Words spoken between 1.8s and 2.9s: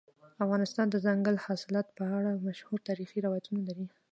په اړه مشهور